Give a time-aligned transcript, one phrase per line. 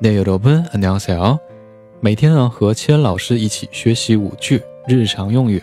[0.00, 1.38] 내여러분안녕하세요。
[2.00, 5.62] 每天呢和千老师一起学习五句日常用语。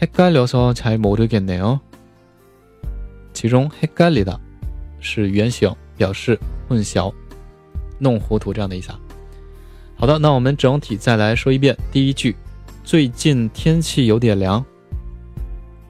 [0.00, 1.80] 헷갈려서잘모르겠네 요。
[3.32, 4.38] 其中헷갈리다
[5.00, 7.12] 是原形，表示混淆、
[7.98, 8.90] 弄糊涂这样的意思。
[9.96, 11.76] 好的，那我们整体再来说一遍。
[11.92, 12.34] 第一句，
[12.82, 14.64] 最近天气有点凉。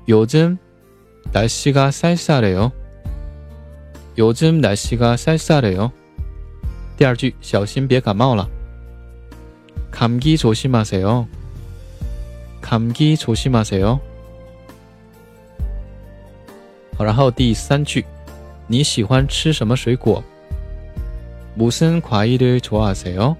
[0.07, 2.73] 요즘날씨가쌀쌀해 요。
[4.17, 5.93] 요즘날씨가쌀쌀해 요。
[6.97, 8.49] 第二句，小心别感冒了。
[9.93, 11.27] 감기조심하세 요。
[12.65, 13.99] 감기조심하세 요。
[16.97, 18.05] 好，然后第三句，
[18.67, 20.23] 你喜欢吃什么水果？
[21.57, 23.35] 무슨과일을좋아하세 요？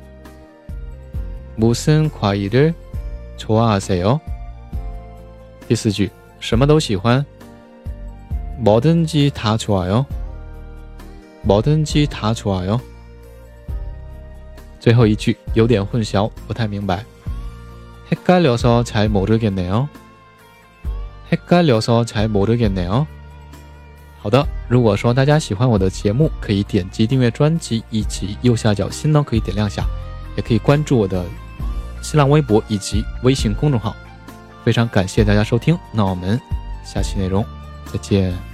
[1.57, 4.19] 무슨과일을좋아하세 요？
[5.69, 7.25] 第四句，什么都喜欢。
[8.63, 10.05] 뭐든지다좋아 요。
[11.43, 12.81] 뭐든지다좋아 요。
[14.81, 17.05] 最后一句有点混淆，不太明白。
[18.11, 19.89] 헷갈려서잘모르겠네 요。
[21.31, 23.07] 헷갈려서잘모르겠네 요。
[24.23, 29.85] 好的，如果说大家喜欢我的节目，可以点击订阅专辑，以及右下角心呢可以点亮下，
[30.37, 31.25] 也可以关注我的
[32.03, 33.97] 新浪微博以及微信公众号。
[34.63, 36.39] 非常感谢大家收听，那我们
[36.85, 37.43] 下期内容
[37.87, 38.54] 再见。